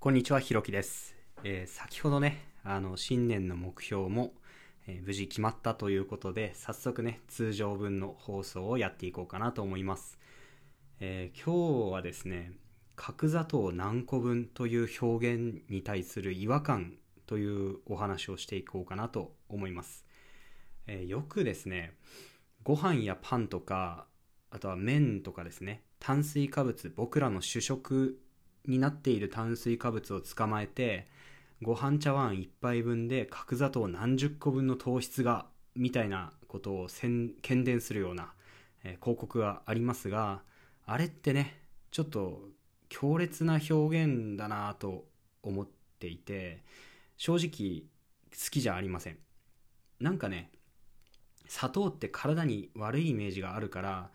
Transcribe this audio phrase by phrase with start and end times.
[0.00, 1.16] こんにちは、ひろきです。
[1.42, 4.32] えー先ほどね、あの、新年の目標も、
[4.86, 10.16] えー無事決まったということで、早速ね、通常分の放送をやっていこうかなと思います。
[11.00, 12.52] えー今日はですね、
[12.94, 16.94] 角砂糖何個分という表現に対する違和感
[17.26, 20.04] というお話をしていこうかなと思います。
[20.86, 21.96] えーよくですね、
[22.62, 24.06] ご飯やパンとか、
[24.50, 28.20] あとは麺とかですね、炭水化物、僕らの主食
[28.66, 31.08] になっている炭水化物を捕まえて、
[31.62, 38.32] ご飯茶碗1杯分で角砂糖何十個分の糖質が、みたいなことを宣喧伝するような、
[38.84, 40.42] えー広告がありますが、
[40.86, 42.48] あれってね、ちょっと
[42.88, 45.04] 強烈な表現だなと
[45.42, 45.68] 思っ
[45.98, 46.62] ていて、
[47.16, 47.82] 正直
[48.30, 49.18] 好きじゃありません。
[50.00, 50.50] なんかね、
[51.48, 54.10] 砂糖って体に悪いイメージがあるから、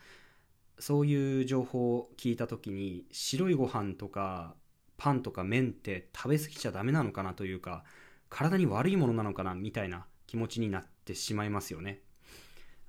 [0.84, 4.54] そういう情報を聞いた時に白いご飯とか
[4.98, 7.86] パンとか麺って食べ過ぎちゃダメなのかなというか
[8.28, 12.02] 体に悪いものなのかなみたいな気持ちになってしまいますよね。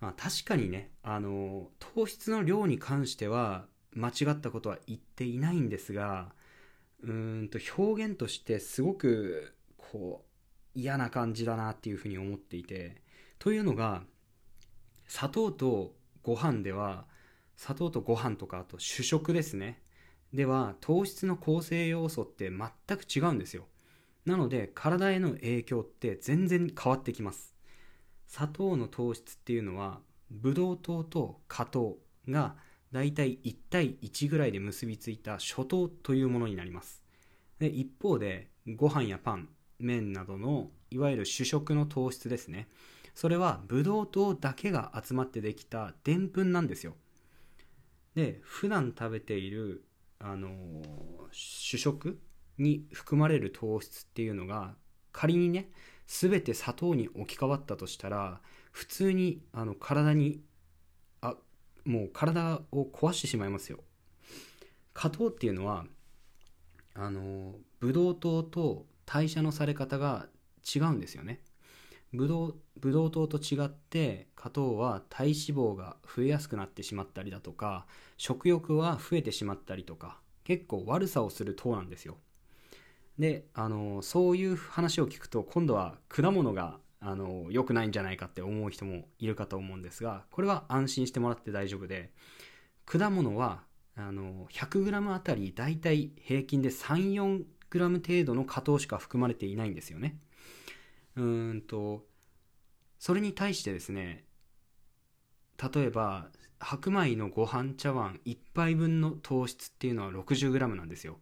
[0.00, 6.33] まあ、確かにねあの糖質の量に関しては間違ったことは言っていないんですが
[7.00, 13.03] うーんと表現としてすごくこう嫌な感じだなっていうふうに思っていて
[13.39, 14.03] というのが
[15.06, 17.06] 砂糖とご飯では
[17.56, 19.83] 砂糖とご飯とかあと主食ですね。
[20.33, 23.66] では糖質の構成要素って全く違うんですよ。
[24.27, 27.55] なので体への影響って全然変わってきます。
[28.27, 32.56] 砂糖の糖質っていうのはブドウ糖と果糖が
[32.91, 37.02] だいたい1対1ぐらいで結びついた初糖というものになります。
[37.58, 42.69] で一方でご飯やパン麺などのいわゆる主食の糖質ですね。
[43.14, 46.97] それはブドウ糖だけが集まってできたでんぷんなんですよ。
[48.15, 49.84] で普段食べている、
[50.19, 51.05] あのー
[51.37, 52.21] 主食
[52.59, 54.77] に含まれる糖質っていうのが
[55.12, 55.71] 仮にね
[56.06, 58.41] 全て砂糖に置き換わったとしたら
[58.71, 60.41] 普通にあの体に
[61.21, 61.34] あ
[61.84, 63.81] もう体を壊してしまいますよ。
[64.93, 65.87] 果糖っていうのは
[66.94, 70.28] あのブドウ糖と代謝のされ方が
[70.65, 71.41] 違うんですよね。
[72.14, 77.86] ブドウブドウ糖と違って果糖は体脂肪が増えやすくなってしまったりだとか
[78.16, 82.16] 食欲は増えてしまったりとか結構悪さをする糖なんですよ。
[83.19, 92.10] であのそういう話を聞くと今度は果物があの良くないんじゃないかって思う人もいるかと思うんですがこれは安心してもらって大丈夫で
[92.86, 93.62] 果物は
[93.96, 97.44] あの 100g あたりだいたい平均で 34g
[98.06, 100.19] 程度の果糖しか含まれていないんですよね。
[101.16, 102.04] うんと
[102.98, 104.25] それに対してですね
[105.75, 111.19] 例えば白米のご飯茶碗1杯分の糖質っていうのは 60g なんですよ。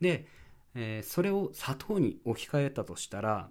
[0.00, 0.26] で、
[0.74, 3.50] えーそれを砂糖に置き換えたとしたら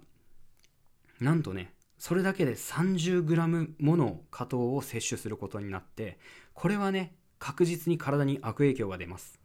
[1.20, 6.18] なんとねそれだけで 30g もの果糖を摂取することになって
[6.54, 9.40] これはね確実に体に悪影響が出ます。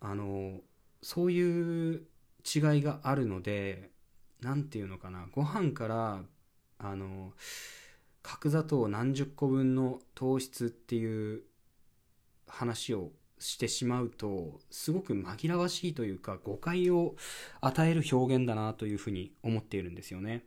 [0.00, 0.60] あの
[1.02, 2.02] そういう
[2.44, 3.90] 違いがあるので
[4.42, 5.26] なんていうのかな。
[5.32, 6.22] ご飯から
[6.78, 7.32] あの
[8.22, 11.42] 角砂糖何十個分の糖質っていう
[12.46, 17.16] 話をしてしまうとすごく紛らわしいというか誤解を
[17.60, 20.44] 与える表現だなというふうに思っているんですよね。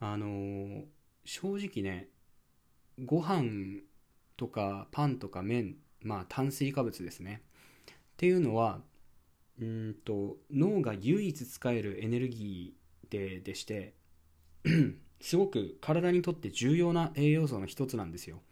[0.00, 0.84] あの
[1.24, 2.08] 正直ね
[3.04, 3.80] ご飯
[4.36, 7.42] とかパンとか麺まあ炭水化物ですね。
[7.88, 8.80] っていうのは
[9.60, 13.94] うんと脳が唯一使えるエネルギーででして
[15.20, 18.42] すごく体にとって重要な栄養素の一つなんですよ。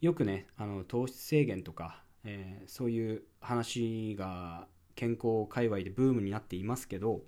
[0.00, 7.22] よくねあの糖質制限とか、えーそういう話が健康界隈でブームになっていますけど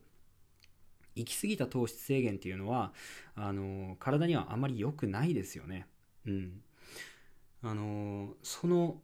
[1.14, 2.92] 行き過ぎた糖質制限っていうのは
[3.34, 5.86] あの体にはあまり良くないですよね。
[6.26, 6.62] うん。
[7.62, 9.00] あのその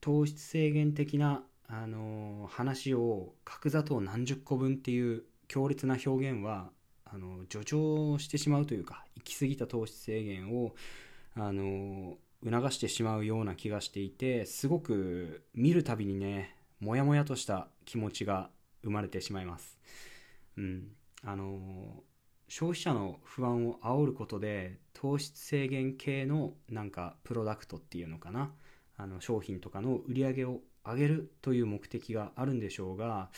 [0.00, 6.70] 糖質制限的なあの話を角砂糖何十個分っていう強烈な表現は
[7.04, 10.74] あの助長してしまうというか行き過ぎた糖質制限を
[11.34, 18.50] あの促してしまうような気がしていてすごく見るたびにねモヤモヤとした気持ちが
[18.82, 19.78] 生まれてしまいます。
[20.56, 20.88] うん、
[21.24, 22.02] あの
[22.48, 28.52] 消費者の不安を煽ることで糖質制限系のなんかプロダクトっていうのかな
[28.98, 33.30] あの商品とかの売り上げを上げるという目的があるんでしょうが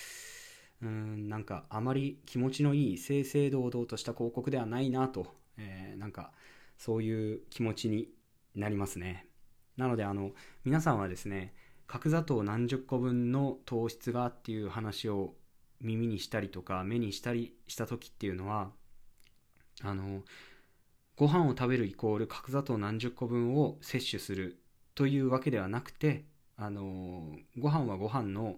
[0.83, 5.27] うーんなんかあまり気持ちのいい正々堂々とした広告ではないなと、
[5.59, 6.33] えーなんか
[6.79, 8.09] そういう気持ちに
[8.55, 9.27] なりますね。
[9.77, 10.31] なのであの
[10.65, 11.55] 皆さんはですね
[11.87, 15.35] 角砂糖何十個分の糖質がっていう話を
[15.81, 18.71] 耳にしたりとか目にしたりした時っていうのは
[19.83, 20.23] あの
[21.17, 24.60] ご飯を食べるイコール角砂糖何十個分を摂取する
[24.95, 26.25] というわけではなくて
[26.57, 28.57] あのご飯はご飯の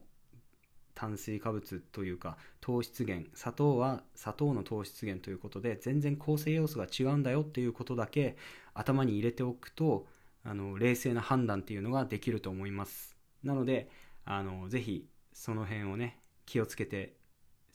[0.94, 8.37] 炭水化物というか糖質源砂糖は砂糖の糖質源ということで全然構成要素が違うんだよっていうことだけ
[8.75, 10.06] 頭に入れておくと
[10.44, 13.17] あの冷静な判断っていうのができると思います。
[13.44, 13.88] なので
[14.25, 17.14] あのぜひその辺をね気をつけて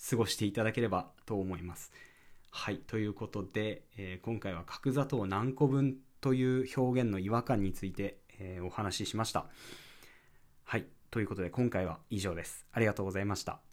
[0.10, 1.92] 過ごしていただければと思います。
[2.52, 9.46] はいということで、えー、今回は角砂糖何個分という表現の違和感について、えー、お話ししました
[10.66, 12.66] はいということで今回は以上です。
[12.72, 13.67] ありがとうございました。